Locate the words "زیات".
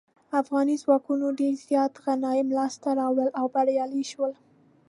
1.67-1.93